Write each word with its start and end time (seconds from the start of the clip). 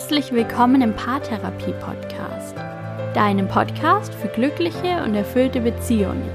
Herzlich 0.00 0.32
willkommen 0.32 0.80
im 0.80 0.96
Paartherapie 0.96 1.74
Podcast, 1.78 2.56
deinem 3.12 3.46
Podcast 3.46 4.14
für 4.14 4.28
glückliche 4.28 5.04
und 5.04 5.14
erfüllte 5.14 5.60
Beziehungen. 5.60 6.26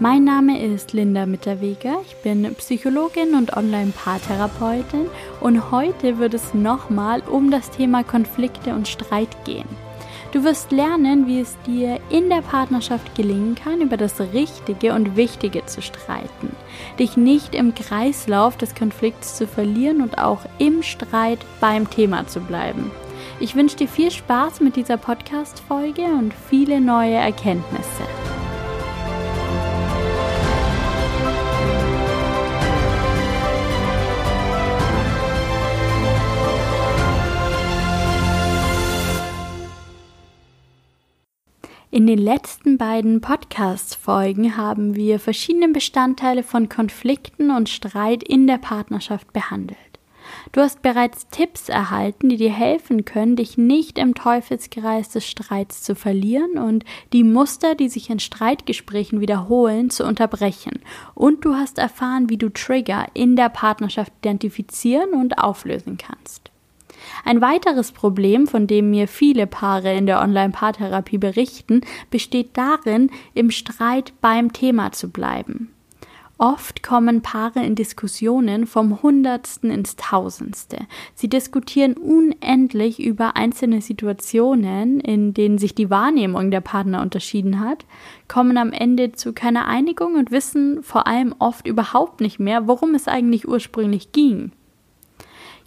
Mein 0.00 0.24
Name 0.24 0.64
ist 0.64 0.94
Linda 0.94 1.26
Mitterweger, 1.26 1.98
ich 2.06 2.16
bin 2.22 2.54
Psychologin 2.54 3.34
und 3.34 3.54
Online-Paartherapeutin 3.54 5.08
und 5.40 5.70
heute 5.70 6.18
wird 6.18 6.32
es 6.32 6.54
nochmal 6.54 7.20
um 7.20 7.50
das 7.50 7.70
Thema 7.70 8.02
Konflikte 8.02 8.74
und 8.74 8.88
Streit 8.88 9.44
gehen. 9.44 9.68
Du 10.32 10.44
wirst 10.44 10.72
lernen, 10.72 11.26
wie 11.26 11.40
es 11.40 11.56
dir 11.66 12.00
in 12.10 12.28
der 12.28 12.42
Partnerschaft 12.42 13.14
gelingen 13.14 13.54
kann, 13.54 13.80
über 13.80 13.96
das 13.96 14.20
Richtige 14.20 14.92
und 14.92 15.16
Wichtige 15.16 15.64
zu 15.66 15.80
streiten, 15.80 16.54
dich 16.98 17.16
nicht 17.16 17.54
im 17.54 17.74
Kreislauf 17.74 18.56
des 18.56 18.74
Konflikts 18.74 19.36
zu 19.36 19.46
verlieren 19.46 20.02
und 20.02 20.18
auch 20.18 20.40
im 20.58 20.82
Streit 20.82 21.38
beim 21.60 21.88
Thema 21.88 22.26
zu 22.26 22.40
bleiben. 22.40 22.90
Ich 23.40 23.54
wünsche 23.54 23.76
dir 23.76 23.88
viel 23.88 24.10
Spaß 24.10 24.60
mit 24.60 24.76
dieser 24.76 24.96
Podcast-Folge 24.96 26.04
und 26.04 26.32
viele 26.34 26.80
neue 26.80 27.14
Erkenntnisse. 27.14 28.02
In 41.92 42.08
den 42.08 42.18
letzten 42.18 42.78
beiden 42.78 43.20
Podcast-Folgen 43.20 44.56
haben 44.56 44.96
wir 44.96 45.20
verschiedene 45.20 45.68
Bestandteile 45.68 46.42
von 46.42 46.68
Konflikten 46.68 47.52
und 47.52 47.68
Streit 47.68 48.24
in 48.24 48.48
der 48.48 48.58
Partnerschaft 48.58 49.32
behandelt. 49.32 49.78
Du 50.50 50.60
hast 50.60 50.82
bereits 50.82 51.28
Tipps 51.28 51.68
erhalten, 51.68 52.28
die 52.28 52.38
dir 52.38 52.52
helfen 52.52 53.04
können, 53.04 53.36
dich 53.36 53.56
nicht 53.56 53.98
im 53.98 54.16
Teufelskreis 54.16 55.10
des 55.10 55.28
Streits 55.28 55.84
zu 55.84 55.94
verlieren 55.94 56.58
und 56.58 56.84
die 57.12 57.22
Muster, 57.22 57.76
die 57.76 57.88
sich 57.88 58.10
in 58.10 58.18
Streitgesprächen 58.18 59.20
wiederholen, 59.20 59.88
zu 59.88 60.04
unterbrechen. 60.04 60.80
Und 61.14 61.44
du 61.44 61.54
hast 61.54 61.78
erfahren, 61.78 62.28
wie 62.28 62.36
du 62.36 62.48
Trigger 62.48 63.06
in 63.14 63.36
der 63.36 63.48
Partnerschaft 63.48 64.12
identifizieren 64.22 65.10
und 65.10 65.38
auflösen 65.38 65.98
kannst. 65.98 66.50
Ein 67.24 67.40
weiteres 67.40 67.92
Problem, 67.92 68.46
von 68.46 68.66
dem 68.66 68.90
mir 68.90 69.08
viele 69.08 69.46
Paare 69.46 69.94
in 69.94 70.06
der 70.06 70.20
Online-Paartherapie 70.20 71.18
berichten, 71.18 71.80
besteht 72.10 72.50
darin, 72.56 73.10
im 73.34 73.50
Streit 73.50 74.12
beim 74.20 74.52
Thema 74.52 74.92
zu 74.92 75.10
bleiben. 75.10 75.70
Oft 76.38 76.82
kommen 76.82 77.22
Paare 77.22 77.64
in 77.64 77.74
Diskussionen 77.74 78.66
vom 78.66 79.02
Hundertsten 79.02 79.70
ins 79.70 79.96
Tausendste. 79.96 80.86
Sie 81.14 81.30
diskutieren 81.30 81.94
unendlich 81.94 83.02
über 83.02 83.36
einzelne 83.36 83.80
Situationen, 83.80 85.00
in 85.00 85.32
denen 85.32 85.56
sich 85.56 85.74
die 85.74 85.88
Wahrnehmung 85.88 86.50
der 86.50 86.60
Partner 86.60 87.00
unterschieden 87.00 87.60
hat, 87.60 87.86
kommen 88.28 88.58
am 88.58 88.72
Ende 88.72 89.12
zu 89.12 89.32
keiner 89.32 89.66
Einigung 89.66 90.16
und 90.16 90.30
wissen 90.30 90.82
vor 90.82 91.06
allem 91.06 91.34
oft 91.38 91.66
überhaupt 91.66 92.20
nicht 92.20 92.38
mehr, 92.38 92.68
worum 92.68 92.94
es 92.94 93.08
eigentlich 93.08 93.48
ursprünglich 93.48 94.12
ging. 94.12 94.52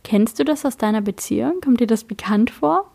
Kennst 0.04 0.40
du 0.40 0.44
das 0.44 0.66
aus 0.66 0.78
deiner 0.78 1.02
Beziehung? 1.02 1.62
Kommt 1.62 1.80
dir 1.80 1.88
das 1.88 2.04
bekannt 2.04 2.50
vor? 2.50 2.90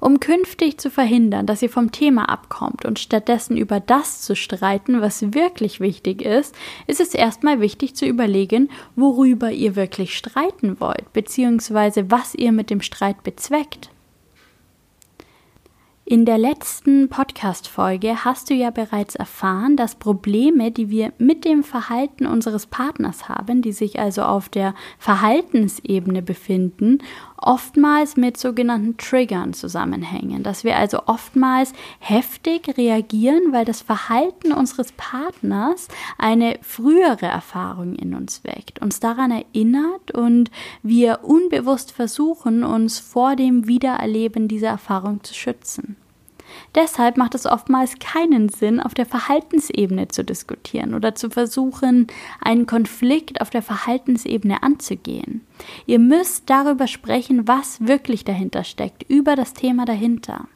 Um 0.00 0.20
künftig 0.20 0.78
zu 0.78 0.90
verhindern, 0.90 1.46
dass 1.46 1.62
ihr 1.62 1.70
vom 1.70 1.90
Thema 1.90 2.28
abkommt 2.28 2.84
und 2.84 2.98
stattdessen 2.98 3.56
über 3.56 3.80
das 3.80 4.22
zu 4.22 4.36
streiten, 4.36 5.00
was 5.00 5.34
wirklich 5.34 5.80
wichtig 5.80 6.22
ist, 6.22 6.54
ist 6.86 7.00
es 7.00 7.14
erstmal 7.14 7.60
wichtig 7.60 7.96
zu 7.96 8.06
überlegen, 8.06 8.70
worüber 8.94 9.50
ihr 9.50 9.74
wirklich 9.76 10.16
streiten 10.16 10.80
wollt, 10.80 11.12
beziehungsweise 11.12 12.10
was 12.10 12.34
ihr 12.34 12.52
mit 12.52 12.70
dem 12.70 12.80
Streit 12.80 13.22
bezweckt. 13.22 13.90
In 16.08 16.24
der 16.24 16.38
letzten 16.38 17.08
Podcast-Folge 17.08 18.24
hast 18.24 18.48
du 18.48 18.54
ja 18.54 18.70
bereits 18.70 19.16
erfahren, 19.16 19.76
dass 19.76 19.96
Probleme, 19.96 20.70
die 20.70 20.88
wir 20.88 21.12
mit 21.18 21.44
dem 21.44 21.64
Verhalten 21.64 22.26
unseres 22.26 22.66
Partners 22.66 23.28
haben, 23.28 23.60
die 23.60 23.72
sich 23.72 23.98
also 23.98 24.22
auf 24.22 24.48
der 24.48 24.76
Verhaltensebene 25.00 26.22
befinden, 26.22 26.98
oftmals 27.46 28.16
mit 28.16 28.36
sogenannten 28.36 28.96
Triggern 28.96 29.54
zusammenhängen. 29.54 30.42
Dass 30.42 30.64
wir 30.64 30.76
also 30.76 31.02
oftmals 31.06 31.72
heftig 32.00 32.76
reagieren, 32.76 33.52
weil 33.52 33.64
das 33.64 33.82
Verhalten 33.82 34.52
unseres 34.52 34.92
Partners 34.92 35.88
eine 36.18 36.58
frühere 36.62 37.26
Erfahrung 37.26 37.94
in 37.94 38.14
uns 38.14 38.44
weckt, 38.44 38.82
uns 38.82 39.00
daran 39.00 39.30
erinnert 39.30 40.10
und 40.12 40.50
wir 40.82 41.20
unbewusst 41.22 41.92
versuchen, 41.92 42.64
uns 42.64 42.98
vor 42.98 43.36
dem 43.36 43.66
Wiedererleben 43.66 44.48
dieser 44.48 44.68
Erfahrung 44.68 45.22
zu 45.22 45.34
schützen. 45.34 45.96
Deshalb 46.74 47.16
macht 47.16 47.34
es 47.34 47.46
oftmals 47.46 47.98
keinen 47.98 48.48
Sinn, 48.48 48.80
auf 48.80 48.94
der 48.94 49.06
Verhaltensebene 49.06 50.08
zu 50.08 50.24
diskutieren 50.24 50.94
oder 50.94 51.14
zu 51.14 51.30
versuchen, 51.30 52.06
einen 52.40 52.66
Konflikt 52.66 53.40
auf 53.40 53.50
der 53.50 53.62
Verhaltensebene 53.62 54.62
anzugehen. 54.62 55.46
Ihr 55.86 55.98
müsst 55.98 56.50
darüber 56.50 56.86
sprechen, 56.86 57.48
was 57.48 57.86
wirklich 57.86 58.24
dahinter 58.24 58.64
steckt, 58.64 59.04
über 59.08 59.36
das 59.36 59.54
Thema 59.54 59.84
dahinter. 59.84 60.46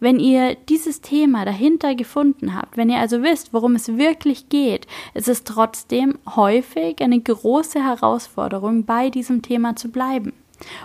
Wenn 0.00 0.20
ihr 0.20 0.54
dieses 0.54 1.00
Thema 1.00 1.44
dahinter 1.44 1.96
gefunden 1.96 2.54
habt, 2.54 2.76
wenn 2.76 2.88
ihr 2.88 2.98
also 2.98 3.22
wisst, 3.22 3.52
worum 3.52 3.74
es 3.74 3.96
wirklich 3.96 4.48
geht, 4.48 4.86
ist 5.14 5.28
es 5.28 5.42
trotzdem 5.42 6.18
häufig 6.36 7.00
eine 7.00 7.20
große 7.20 7.82
Herausforderung, 7.82 8.84
bei 8.84 9.10
diesem 9.10 9.42
Thema 9.42 9.74
zu 9.74 9.88
bleiben 9.88 10.32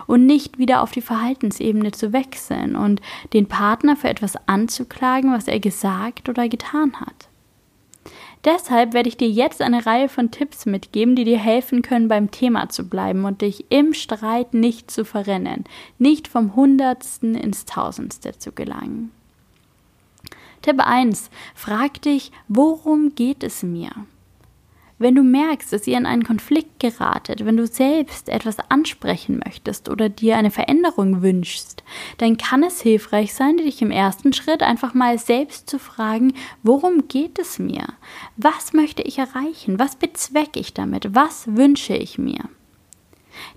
und 0.06 0.26
nicht 0.26 0.58
wieder 0.58 0.82
auf 0.82 0.92
die 0.92 1.00
Verhaltensebene 1.00 1.92
zu 1.92 2.12
wechseln 2.12 2.76
und 2.76 3.00
den 3.32 3.46
Partner 3.46 3.96
für 3.96 4.08
etwas 4.08 4.36
anzuklagen, 4.46 5.32
was 5.32 5.48
er 5.48 5.60
gesagt 5.60 6.28
oder 6.28 6.48
getan 6.48 7.00
hat. 7.00 7.28
Deshalb 8.44 8.92
werde 8.92 9.08
ich 9.08 9.16
dir 9.16 9.28
jetzt 9.28 9.62
eine 9.62 9.86
Reihe 9.86 10.10
von 10.10 10.30
Tipps 10.30 10.66
mitgeben, 10.66 11.16
die 11.16 11.24
dir 11.24 11.38
helfen 11.38 11.80
können, 11.80 12.08
beim 12.08 12.30
Thema 12.30 12.68
zu 12.68 12.86
bleiben 12.86 13.24
und 13.24 13.40
dich 13.40 13.64
im 13.70 13.94
Streit 13.94 14.52
nicht 14.52 14.90
zu 14.90 15.06
verrennen, 15.06 15.64
nicht 15.98 16.28
vom 16.28 16.54
Hundertsten 16.54 17.34
ins 17.34 17.64
Tausendste 17.64 18.38
zu 18.38 18.52
gelangen. 18.52 19.12
Tipp 20.60 20.76
1. 20.78 21.30
Frag 21.54 22.02
dich, 22.02 22.32
worum 22.48 23.14
geht 23.14 23.42
es 23.42 23.62
mir? 23.62 23.90
Wenn 24.96 25.16
du 25.16 25.24
merkst, 25.24 25.72
dass 25.72 25.88
ihr 25.88 25.98
in 25.98 26.06
einen 26.06 26.22
Konflikt 26.22 26.78
geratet, 26.78 27.44
wenn 27.44 27.56
du 27.56 27.66
selbst 27.66 28.28
etwas 28.28 28.58
ansprechen 28.70 29.40
möchtest 29.44 29.88
oder 29.88 30.08
dir 30.08 30.36
eine 30.36 30.52
Veränderung 30.52 31.20
wünschst, 31.20 31.82
dann 32.18 32.36
kann 32.36 32.62
es 32.62 32.80
hilfreich 32.80 33.34
sein, 33.34 33.56
dich 33.56 33.82
im 33.82 33.90
ersten 33.90 34.32
Schritt 34.32 34.62
einfach 34.62 34.94
mal 34.94 35.18
selbst 35.18 35.68
zu 35.68 35.80
fragen, 35.80 36.34
worum 36.62 37.08
geht 37.08 37.40
es 37.40 37.58
mir? 37.58 37.86
Was 38.36 38.72
möchte 38.72 39.02
ich 39.02 39.18
erreichen? 39.18 39.80
Was 39.80 39.96
bezwecke 39.96 40.60
ich 40.60 40.74
damit? 40.74 41.12
Was 41.12 41.56
wünsche 41.56 41.96
ich 41.96 42.16
mir? 42.16 42.48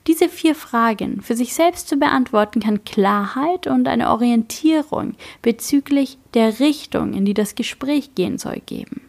Diese 0.08 0.30
vier 0.30 0.56
Fragen 0.56 1.22
für 1.22 1.36
sich 1.36 1.54
selbst 1.54 1.88
zu 1.88 1.98
beantworten, 1.98 2.62
kann 2.62 2.84
Klarheit 2.84 3.68
und 3.68 3.88
eine 3.88 4.10
Orientierung 4.10 5.14
bezüglich 5.44 6.18
der 6.34 6.60
Richtung, 6.60 7.14
in 7.14 7.26
die 7.26 7.36
das 7.36 7.54
Gespräch 7.54 8.16
gehen 8.16 8.40
soll, 8.40 8.62
geben. 8.66 9.07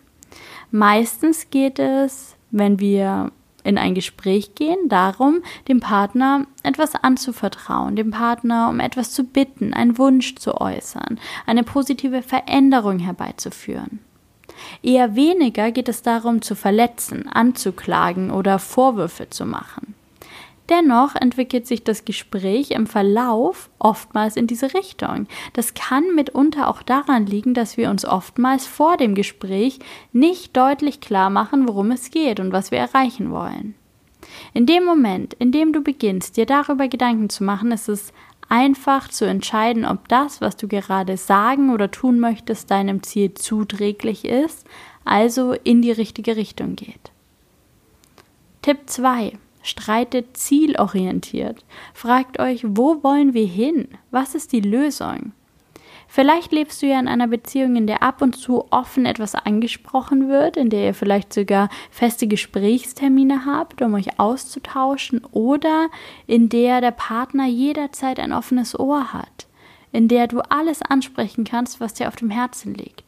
Meistens 0.71 1.51
geht 1.51 1.79
es, 1.79 2.37
wenn 2.51 2.79
wir 2.79 3.33
in 3.65 3.79
ein 3.79 3.95
Gespräch 3.95 4.55
gehen, 4.55 4.89
darum, 4.89 5.43
dem 5.69 5.81
Partner 5.81 6.47
etwas 6.62 6.95
anzuvertrauen, 6.95 7.97
dem 7.97 8.11
Partner 8.11 8.69
um 8.71 8.81
etwas 8.81 9.12
zu 9.12 9.25
bitten, 9.25 9.75
einen 9.75 9.99
Wunsch 9.99 10.37
zu 10.37 10.61
äußern, 10.61 11.19
eine 11.47 11.65
positive 11.65 12.23
Veränderung 12.23 12.99
herbeizuführen. 12.99 14.00
Eher 14.82 15.15
weniger 15.15 15.70
geht 15.70 15.88
es 15.88 16.03
darum, 16.03 16.43
zu 16.43 16.55
verletzen, 16.55 17.29
anzuklagen 17.29 18.31
oder 18.31 18.59
Vorwürfe 18.59 19.31
zu 19.31 19.44
machen. 19.47 19.88
Dennoch 20.69 21.15
entwickelt 21.15 21.67
sich 21.67 21.82
das 21.82 22.05
Gespräch 22.05 22.73
im 22.73 22.87
Verlauf 22.87 23.70
oftmals 23.79 24.37
in 24.37 24.47
diese 24.47 24.75
Richtung. 24.75 25.26
Das 25.55 25.73
kann 25.73 26.15
mitunter 26.15 26.69
auch 26.69 26.82
daran 26.82 27.25
liegen, 27.25 27.55
dass 27.55 27.79
wir 27.79 27.88
uns 27.88 28.05
oftmals 28.05 28.67
vor 28.67 28.99
dem 28.99 29.15
Gespräch 29.15 29.79
nicht 30.12 30.56
deutlich 30.56 31.00
klar 31.00 31.31
machen, 31.31 31.67
worum 31.67 31.91
es 31.91 32.11
geht 32.11 32.38
und 32.38 32.53
was 32.53 32.70
wir 32.70 32.79
erreichen 32.79 33.31
wollen. 33.31 33.75
In 34.53 34.67
dem 34.67 34.85
Moment, 34.85 35.32
in 35.35 35.53
dem 35.53 35.73
du 35.73 35.81
beginnst, 35.81 36.37
dir 36.37 36.44
darüber 36.44 36.88
Gedanken 36.88 37.31
zu 37.31 37.44
machen, 37.44 37.73
ist 37.73 37.88
es 37.88 38.12
einfach 38.50 39.09
zu 39.09 39.25
entscheiden, 39.25 39.87
ob 39.87 40.09
das, 40.09 40.41
was 40.41 40.56
du 40.56 40.69
gerade 40.69 41.17
sagen 41.17 41.70
oder 41.70 41.91
tun 41.91 42.20
möchtest, 42.20 42.70
deinem 42.70 43.03
Ziel 43.03 43.32
zuträglich 43.35 44.25
ist, 44.26 44.67
also 45.05 45.53
in 45.53 45.81
die 45.81 45.93
richtige 45.93 46.37
Richtung 46.37 46.76
geht. 46.76 47.11
Tipp 48.61 48.81
2. 48.87 49.38
Streitet 49.69 50.35
zielorientiert. 50.35 51.62
Fragt 51.93 52.41
euch, 52.41 52.62
wo 52.67 53.03
wollen 53.03 53.35
wir 53.35 53.44
hin? 53.44 53.88
Was 54.11 54.35
ist 54.35 54.53
die 54.53 54.62
Lösung? 54.62 55.32
Vielleicht 56.06 56.53
lebst 56.53 56.81
du 56.81 56.87
ja 56.87 56.99
in 56.99 57.06
einer 57.06 57.29
Beziehung, 57.29 57.76
in 57.76 57.87
der 57.87 58.03
ab 58.03 58.23
und 58.23 58.35
zu 58.35 58.65
offen 58.73 59.05
etwas 59.05 59.35
angesprochen 59.35 60.31
wird, 60.31 60.56
in 60.56 60.70
der 60.70 60.87
ihr 60.87 60.94
vielleicht 60.94 61.35
sogar 61.35 61.69
feste 61.91 62.26
Gesprächstermine 62.26 63.44
habt, 63.44 63.82
um 63.82 63.93
euch 63.93 64.19
auszutauschen, 64.19 65.23
oder 65.32 65.88
in 66.26 66.49
der 66.49 66.81
der 66.81 66.93
Partner 66.93 67.47
jederzeit 67.47 68.19
ein 68.20 68.32
offenes 68.32 68.79
Ohr 68.79 69.12
hat, 69.12 69.49
in 69.93 70.09
der 70.09 70.29
du 70.29 70.41
alles 70.49 70.81
ansprechen 70.81 71.44
kannst, 71.44 71.79
was 71.79 71.93
dir 71.93 72.09
auf 72.09 72.17
dem 72.17 72.31
Herzen 72.31 72.73
liegt. 72.73 73.07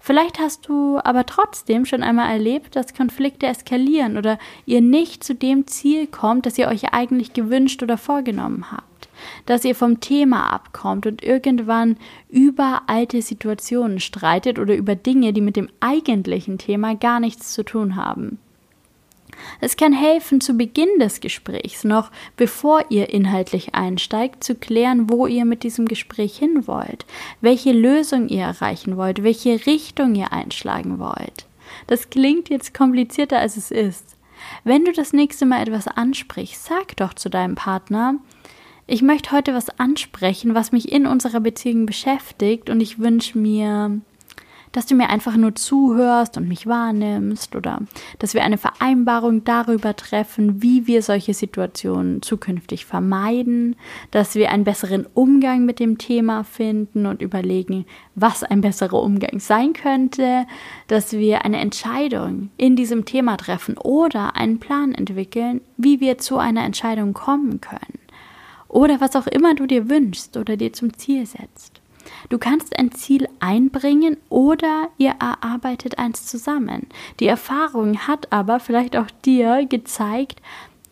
Vielleicht 0.00 0.38
hast 0.38 0.68
du 0.68 0.98
aber 1.02 1.26
trotzdem 1.26 1.84
schon 1.84 2.02
einmal 2.02 2.30
erlebt, 2.30 2.76
dass 2.76 2.94
Konflikte 2.94 3.46
eskalieren 3.46 4.16
oder 4.16 4.38
ihr 4.66 4.80
nicht 4.80 5.24
zu 5.24 5.34
dem 5.34 5.66
Ziel 5.66 6.06
kommt, 6.06 6.46
das 6.46 6.58
ihr 6.58 6.68
euch 6.68 6.92
eigentlich 6.92 7.32
gewünscht 7.32 7.82
oder 7.82 7.98
vorgenommen 7.98 8.70
habt 8.70 8.92
dass 9.46 9.64
ihr 9.64 9.74
vom 9.74 10.00
Thema 10.00 10.52
abkommt 10.52 11.06
und 11.06 11.22
irgendwann 11.22 11.96
über 12.28 12.82
alte 12.86 13.22
Situationen 13.22 14.00
streitet 14.00 14.58
oder 14.58 14.74
über 14.74 14.94
Dinge, 14.94 15.32
die 15.32 15.40
mit 15.40 15.56
dem 15.56 15.68
eigentlichen 15.80 16.58
Thema 16.58 16.94
gar 16.94 17.20
nichts 17.20 17.52
zu 17.52 17.64
tun 17.64 17.96
haben. 17.96 18.38
Es 19.60 19.76
kann 19.76 19.92
helfen, 19.92 20.40
zu 20.40 20.54
Beginn 20.54 20.98
des 20.98 21.20
Gesprächs, 21.20 21.84
noch 21.84 22.10
bevor 22.36 22.84
ihr 22.90 23.10
inhaltlich 23.10 23.74
einsteigt, 23.74 24.44
zu 24.44 24.54
klären, 24.54 25.10
wo 25.10 25.26
ihr 25.26 25.44
mit 25.44 25.62
diesem 25.62 25.86
Gespräch 25.86 26.36
hin 26.36 26.66
wollt, 26.66 27.06
welche 27.40 27.72
Lösung 27.72 28.28
ihr 28.28 28.42
erreichen 28.42 28.96
wollt, 28.96 29.22
welche 29.22 29.66
Richtung 29.66 30.14
ihr 30.14 30.32
einschlagen 30.32 30.98
wollt. 30.98 31.46
Das 31.86 32.10
klingt 32.10 32.48
jetzt 32.48 32.74
komplizierter, 32.74 33.38
als 33.38 33.56
es 33.56 33.70
ist. 33.70 34.16
Wenn 34.64 34.84
du 34.84 34.92
das 34.92 35.12
nächste 35.12 35.46
Mal 35.46 35.62
etwas 35.62 35.88
ansprichst, 35.88 36.64
sag 36.64 36.96
doch 36.96 37.14
zu 37.14 37.30
deinem 37.30 37.54
Partner, 37.54 38.16
ich 38.86 39.02
möchte 39.02 39.30
heute 39.30 39.54
was 39.54 39.78
ansprechen, 39.78 40.54
was 40.54 40.72
mich 40.72 40.90
in 40.90 41.06
unserer 41.06 41.40
Beziehung 41.40 41.86
beschäftigt 41.86 42.68
und 42.68 42.80
ich 42.80 42.98
wünsche 42.98 43.38
mir, 43.38 44.00
dass 44.72 44.86
du 44.86 44.94
mir 44.94 45.10
einfach 45.10 45.36
nur 45.36 45.54
zuhörst 45.54 46.36
und 46.36 46.48
mich 46.48 46.66
wahrnimmst 46.66 47.54
oder 47.54 47.80
dass 48.18 48.34
wir 48.34 48.42
eine 48.42 48.58
Vereinbarung 48.58 49.44
darüber 49.44 49.94
treffen, 49.94 50.62
wie 50.62 50.86
wir 50.86 51.02
solche 51.02 51.34
Situationen 51.34 52.22
zukünftig 52.22 52.86
vermeiden, 52.86 53.76
dass 54.10 54.34
wir 54.34 54.50
einen 54.50 54.64
besseren 54.64 55.06
Umgang 55.14 55.64
mit 55.64 55.78
dem 55.78 55.98
Thema 55.98 56.44
finden 56.44 57.06
und 57.06 57.22
überlegen, 57.22 57.86
was 58.14 58.42
ein 58.42 58.60
besserer 58.60 59.02
Umgang 59.02 59.38
sein 59.38 59.72
könnte, 59.74 60.46
dass 60.88 61.12
wir 61.12 61.44
eine 61.44 61.60
Entscheidung 61.60 62.50
in 62.56 62.76
diesem 62.76 63.04
Thema 63.04 63.36
treffen 63.36 63.76
oder 63.78 64.36
einen 64.36 64.58
Plan 64.58 64.94
entwickeln, 64.94 65.60
wie 65.76 66.00
wir 66.00 66.18
zu 66.18 66.38
einer 66.38 66.64
Entscheidung 66.64 67.12
kommen 67.12 67.60
können 67.60 67.98
oder 68.72 69.00
was 69.00 69.14
auch 69.16 69.26
immer 69.26 69.54
du 69.54 69.66
dir 69.66 69.88
wünschst 69.88 70.36
oder 70.36 70.56
dir 70.56 70.72
zum 70.72 70.96
Ziel 70.96 71.26
setzt. 71.26 71.81
Du 72.28 72.38
kannst 72.38 72.78
ein 72.78 72.92
Ziel 72.92 73.28
einbringen 73.40 74.16
oder 74.28 74.88
ihr 74.98 75.14
erarbeitet 75.20 75.98
eins 75.98 76.26
zusammen. 76.26 76.86
Die 77.20 77.26
Erfahrung 77.26 78.06
hat 78.06 78.32
aber 78.32 78.60
vielleicht 78.60 78.96
auch 78.96 79.10
dir 79.24 79.66
gezeigt, 79.66 80.40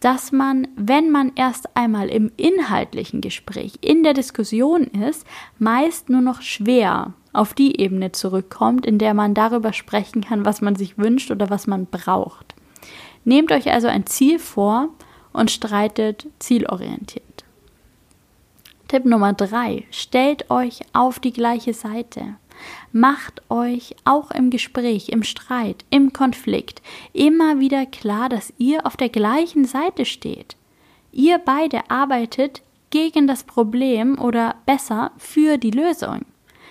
dass 0.01 0.33
man, 0.33 0.67
wenn 0.77 1.11
man 1.11 1.33
erst 1.37 1.77
einmal 1.77 2.09
im 2.09 2.33
inhaltlichen 2.37 3.21
Gespräch, 3.21 3.75
in 3.83 4.03
der 4.03 4.15
Diskussion 4.15 4.85
ist, 4.85 5.27
meist 5.59 6.09
nur 6.09 6.23
noch 6.23 6.41
schwer 6.41 7.13
auf 7.33 7.55
die 7.55 7.81
Ebene 7.81 8.11
zurückkommt, 8.13 8.87
in 8.87 8.99
der 8.99 9.15
man 9.15 9.35
darüber 9.35 9.73
sprechen 9.73 10.23
kann, 10.23 10.45
was 10.45 10.63
man 10.63 10.75
sich 10.75 10.99
wünscht 10.99 11.31
oder 11.31 11.51
was 11.51 11.67
man 11.67 11.87
braucht. 11.87 12.55
Nehmt 13.25 13.53
euch 13.53 13.71
also 13.71 13.87
ein 13.87 14.07
Ziel 14.07 14.39
vor 14.39 14.89
und 15.33 15.51
streitet 15.51 16.27
zielorientiert. 16.39 17.30
Tipp 18.91 19.05
Nummer 19.05 19.35
drei: 19.35 19.85
Stellt 19.93 20.51
euch 20.51 20.81
auf 20.93 21.21
die 21.21 21.33
gleiche 21.33 21.75
Seite. 21.75 22.35
Macht 22.91 23.41
euch 23.49 23.95
auch 24.05 24.33
im 24.33 24.51
Gespräch, 24.51 25.11
im 25.11 25.23
Streit, 25.23 25.85
im 25.91 26.13
Konflikt 26.13 26.83
immer 27.13 27.61
wieder 27.61 27.87
klar, 27.87 28.29
dass 28.29 28.53
ihr 28.59 28.85
auf 28.85 28.97
der 28.97 29.09
gleichen 29.09 29.65
Seite 29.65 30.05
steht. 30.05 30.57
Ihr 31.13 31.39
beide 31.39 31.89
arbeitet 31.89 32.63
gegen 32.91 33.29
das 33.29 33.45
Problem 33.45 34.19
oder 34.19 34.57
besser 34.67 35.13
für 35.19 35.57
die 35.57 35.71
Lösung 35.71 36.23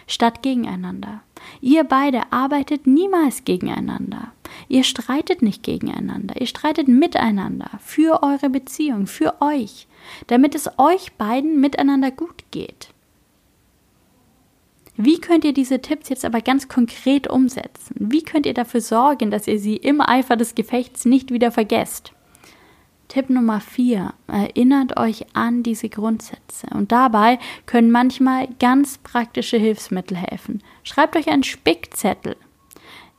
statt 0.06 0.44
gegeneinander. 0.44 1.22
Ihr 1.62 1.86
beide 1.86 2.34
arbeitet 2.34 2.86
niemals 2.86 3.46
gegeneinander. 3.46 4.34
Ihr 4.70 4.84
streitet 4.84 5.42
nicht 5.42 5.64
gegeneinander. 5.64 6.40
Ihr 6.40 6.46
streitet 6.46 6.88
miteinander 6.88 7.72
für 7.80 8.22
eure 8.22 8.52
Beziehung, 8.52 9.08
für 9.08 9.42
euch, 9.42 9.88
damit 10.28 10.54
es 10.54 10.70
euch 10.78 11.12
beiden 11.14 11.60
miteinander 11.60 12.12
gut 12.12 12.44
geht. 12.52 12.90
Wie 14.96 15.20
könnt 15.20 15.44
ihr 15.44 15.54
diese 15.54 15.82
Tipps 15.82 16.10
jetzt 16.10 16.24
aber 16.24 16.42
ganz 16.42 16.68
konkret 16.68 17.28
umsetzen? 17.28 17.96
Wie 17.98 18.22
könnt 18.22 18.46
ihr 18.46 18.54
dafür 18.54 18.82
sorgen, 18.82 19.32
dass 19.32 19.48
ihr 19.48 19.58
sie 19.58 19.76
im 19.76 20.02
Eifer 20.02 20.36
des 20.36 20.54
Gefechts 20.54 21.04
nicht 21.04 21.32
wieder 21.32 21.52
vergesst? 21.52 22.14
Tipp 23.08 23.32
Nummer 23.32 23.62
4. 23.62 24.14
Erinnert 24.28 25.00
euch 25.00 25.26
an 25.34 25.64
diese 25.64 25.90
Grundsätze. 25.90 26.68
Und 26.76 26.92
dabei 26.92 27.40
können 27.66 27.90
manchmal 27.90 28.50
ganz 28.60 29.00
praktische 29.00 29.58
Hilfsmittel 29.58 30.16
helfen. 30.16 30.62
Schreibt 30.84 31.16
euch 31.16 31.28
einen 31.28 31.44
Spickzettel. 31.44 32.36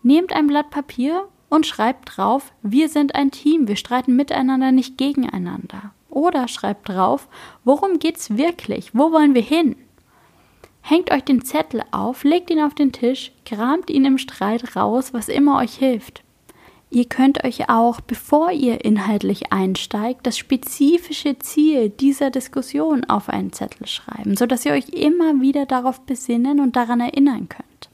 Nehmt 0.04 0.32
ein 0.32 0.46
Blatt 0.46 0.70
Papier 0.70 1.26
und 1.50 1.66
schreibt 1.66 2.16
drauf, 2.16 2.52
wir 2.62 2.88
sind 2.88 3.14
ein 3.14 3.30
Team, 3.30 3.68
wir 3.68 3.76
streiten 3.76 4.16
miteinander, 4.16 4.72
nicht 4.72 4.96
gegeneinander. 4.96 5.92
Oder 6.08 6.48
schreibt 6.48 6.88
drauf, 6.88 7.28
worum 7.64 7.98
geht's 7.98 8.36
wirklich? 8.36 8.94
Wo 8.94 9.12
wollen 9.12 9.34
wir 9.34 9.42
hin? 9.42 9.76
Hängt 10.80 11.12
euch 11.12 11.24
den 11.24 11.44
Zettel 11.44 11.82
auf, 11.90 12.24
legt 12.24 12.50
ihn 12.50 12.60
auf 12.60 12.74
den 12.74 12.92
Tisch, 12.92 13.32
kramt 13.44 13.90
ihn 13.90 14.06
im 14.06 14.16
Streit 14.16 14.74
raus, 14.76 15.12
was 15.12 15.28
immer 15.28 15.58
euch 15.58 15.74
hilft. 15.74 16.22
Ihr 16.92 17.04
könnt 17.04 17.44
euch 17.44 17.68
auch, 17.68 18.00
bevor 18.00 18.50
ihr 18.50 18.84
inhaltlich 18.84 19.52
einsteigt, 19.52 20.26
das 20.26 20.38
spezifische 20.38 21.38
Ziel 21.38 21.90
dieser 21.90 22.30
Diskussion 22.30 23.04
auf 23.04 23.28
einen 23.28 23.52
Zettel 23.52 23.86
schreiben, 23.86 24.36
sodass 24.36 24.64
ihr 24.66 24.72
euch 24.72 24.88
immer 24.88 25.40
wieder 25.40 25.66
darauf 25.66 26.00
besinnen 26.00 26.58
und 26.58 26.74
daran 26.74 27.00
erinnern 27.00 27.48
könnt. 27.48 27.90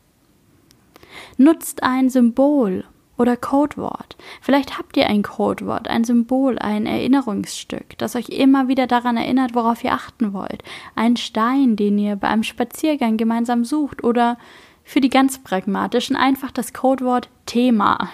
Nutzt 1.36 1.82
ein 1.82 2.08
Symbol 2.08 2.84
oder 3.18 3.36
Codewort. 3.36 4.16
Vielleicht 4.40 4.78
habt 4.78 4.96
ihr 4.96 5.06
ein 5.06 5.22
Codewort, 5.22 5.88
ein 5.88 6.04
Symbol, 6.04 6.58
ein 6.58 6.86
Erinnerungsstück, 6.86 7.96
das 7.98 8.16
euch 8.16 8.28
immer 8.28 8.68
wieder 8.68 8.86
daran 8.86 9.16
erinnert, 9.16 9.54
worauf 9.54 9.82
ihr 9.84 9.92
achten 9.92 10.32
wollt. 10.32 10.62
Ein 10.94 11.16
Stein, 11.16 11.76
den 11.76 11.98
ihr 11.98 12.16
bei 12.16 12.28
einem 12.28 12.42
Spaziergang 12.42 13.16
gemeinsam 13.16 13.64
sucht 13.64 14.04
oder 14.04 14.38
für 14.84 15.00
die 15.00 15.10
ganz 15.10 15.38
pragmatischen 15.38 16.16
einfach 16.16 16.50
das 16.50 16.72
Codewort 16.72 17.28
Thema. 17.46 18.10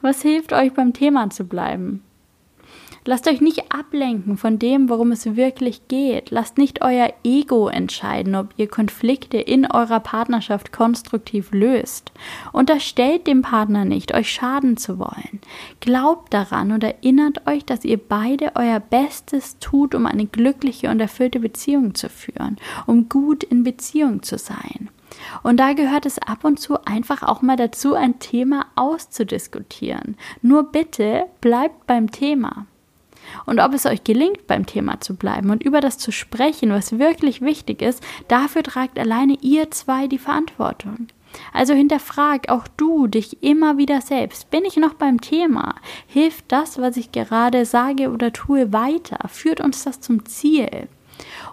Was 0.00 0.22
hilft 0.22 0.52
euch 0.52 0.72
beim 0.72 0.92
Thema 0.92 1.30
zu 1.30 1.44
bleiben? 1.44 2.02
Lasst 3.04 3.26
euch 3.26 3.40
nicht 3.40 3.72
ablenken 3.72 4.36
von 4.36 4.60
dem, 4.60 4.88
worum 4.88 5.10
es 5.10 5.34
wirklich 5.34 5.88
geht. 5.88 6.30
Lasst 6.30 6.56
nicht 6.56 6.82
euer 6.82 7.12
Ego 7.24 7.66
entscheiden, 7.66 8.36
ob 8.36 8.54
ihr 8.56 8.68
Konflikte 8.68 9.38
in 9.38 9.68
eurer 9.68 9.98
Partnerschaft 9.98 10.72
konstruktiv 10.72 11.50
löst. 11.50 12.12
Unterstellt 12.52 13.26
dem 13.26 13.42
Partner 13.42 13.84
nicht, 13.84 14.14
euch 14.14 14.30
schaden 14.30 14.76
zu 14.76 15.00
wollen. 15.00 15.40
Glaubt 15.80 16.32
daran 16.32 16.70
und 16.70 16.84
erinnert 16.84 17.48
euch, 17.48 17.64
dass 17.64 17.84
ihr 17.84 17.98
beide 17.98 18.52
euer 18.54 18.78
Bestes 18.78 19.58
tut, 19.58 19.96
um 19.96 20.06
eine 20.06 20.26
glückliche 20.26 20.88
und 20.88 21.00
erfüllte 21.00 21.40
Beziehung 21.40 21.96
zu 21.96 22.08
führen, 22.08 22.56
um 22.86 23.08
gut 23.08 23.42
in 23.42 23.64
Beziehung 23.64 24.22
zu 24.22 24.38
sein. 24.38 24.90
Und 25.42 25.58
da 25.58 25.72
gehört 25.72 26.06
es 26.06 26.20
ab 26.20 26.44
und 26.44 26.60
zu 26.60 26.84
einfach 26.84 27.24
auch 27.24 27.42
mal 27.42 27.56
dazu, 27.56 27.94
ein 27.94 28.20
Thema 28.20 28.66
auszudiskutieren. 28.76 30.16
Nur 30.40 30.70
bitte 30.70 31.24
bleibt 31.40 31.86
beim 31.88 32.10
Thema. 32.10 32.66
Und 33.46 33.60
ob 33.60 33.74
es 33.74 33.86
euch 33.86 34.04
gelingt, 34.04 34.46
beim 34.46 34.66
Thema 34.66 35.00
zu 35.00 35.14
bleiben 35.16 35.50
und 35.50 35.62
über 35.62 35.80
das 35.80 35.98
zu 35.98 36.12
sprechen, 36.12 36.70
was 36.70 36.98
wirklich 36.98 37.40
wichtig 37.40 37.82
ist, 37.82 38.02
dafür 38.28 38.62
tragt 38.62 38.98
alleine 38.98 39.36
ihr 39.40 39.70
zwei 39.70 40.06
die 40.06 40.18
Verantwortung. 40.18 41.08
Also 41.52 41.74
hinterfrag 41.74 42.50
auch 42.50 42.68
du 42.76 43.06
dich 43.06 43.42
immer 43.42 43.78
wieder 43.78 44.00
selbst. 44.00 44.50
Bin 44.50 44.64
ich 44.64 44.76
noch 44.76 44.94
beim 44.94 45.20
Thema? 45.20 45.76
Hilft 46.06 46.46
das, 46.48 46.78
was 46.78 46.96
ich 46.96 47.12
gerade 47.12 47.64
sage 47.64 48.10
oder 48.10 48.32
tue, 48.32 48.72
weiter? 48.72 49.28
Führt 49.28 49.60
uns 49.60 49.84
das 49.84 50.00
zum 50.00 50.26
Ziel? 50.26 50.88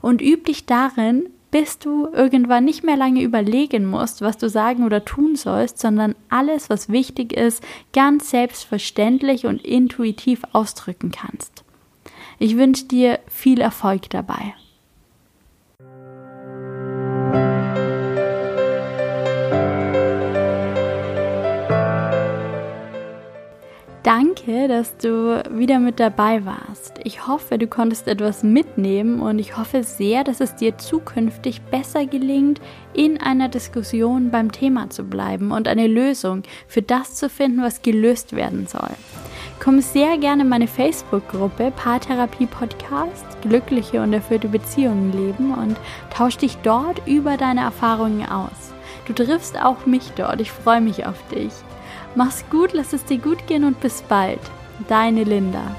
Und 0.02 0.22
üb 0.22 0.46
dich 0.46 0.66
darin, 0.66 1.30
bis 1.52 1.80
du 1.80 2.08
irgendwann 2.08 2.66
nicht 2.66 2.84
mehr 2.84 2.98
lange 2.98 3.22
überlegen 3.22 3.86
musst, 3.86 4.22
was 4.22 4.38
du 4.38 4.50
sagen 4.50 4.84
oder 4.84 5.06
tun 5.06 5.36
sollst, 5.36 5.80
sondern 5.80 6.16
alles, 6.30 6.70
was 6.70 6.90
wichtig 6.90 7.34
ist, 7.34 7.64
ganz 7.94 8.30
selbstverständlich 8.30 9.46
und 9.46 9.64
intuitiv 9.64 10.42
ausdrücken 10.54 11.12
kannst. 11.12 11.64
Ich 12.38 12.56
wünsche 12.56 12.86
dir 12.86 13.20
viel 13.28 13.60
Erfolg 13.62 14.10
dabei. 14.10 14.54
Danke, 24.04 24.68
dass 24.68 24.98
du 24.98 25.44
wieder 25.52 25.80
mit 25.80 26.00
dabei 26.00 26.44
warst. 26.46 26.69
Ich 27.04 27.28
hoffe, 27.28 27.58
du 27.58 27.68
konntest 27.68 28.08
etwas 28.10 28.44
mitnehmen 28.44 29.22
und 29.22 29.40
ich 29.40 29.56
hoffe 29.58 29.84
sehr, 29.84 30.26
dass 30.26 30.42
es 30.42 30.56
dir 30.56 30.78
zukünftig 30.78 31.62
besser 31.62 32.06
gelingt, 32.06 32.60
in 32.94 33.22
einer 33.22 33.48
Diskussion 33.48 34.32
beim 34.32 34.52
Thema 34.52 34.90
zu 34.90 35.04
bleiben 35.04 35.52
und 35.52 35.70
eine 35.70 35.88
Lösung 35.88 36.44
für 36.68 36.82
das 36.82 37.16
zu 37.16 37.30
finden, 37.30 37.62
was 37.62 37.82
gelöst 37.82 38.36
werden 38.36 38.68
soll. 38.68 38.90
Komm 39.62 39.80
sehr 39.82 40.18
gerne 40.18 40.44
in 40.44 40.50
meine 40.50 40.68
Facebook-Gruppe 40.68 41.72
Paartherapie 41.72 42.48
Podcast, 42.48 43.26
glückliche 43.42 44.02
und 44.02 44.12
erfüllte 44.12 44.50
Beziehungen 44.50 45.12
leben 45.14 45.54
und 45.54 45.78
tausch 46.14 46.38
dich 46.38 46.58
dort 46.64 47.02
über 47.08 47.38
deine 47.38 47.62
Erfahrungen 47.62 48.28
aus. 48.28 48.74
Du 49.06 49.14
triffst 49.14 49.62
auch 49.62 49.86
mich 49.86 50.12
dort, 50.16 50.42
ich 50.42 50.52
freue 50.52 50.82
mich 50.82 51.06
auf 51.06 51.18
dich. 51.30 51.54
Mach's 52.16 52.44
gut, 52.50 52.74
lass 52.74 52.94
es 52.94 53.06
dir 53.06 53.20
gut 53.20 53.48
gehen 53.48 53.64
und 53.64 53.80
bis 53.80 54.02
bald. 54.02 54.40
Deine 54.88 55.24
Linda. 55.24 55.76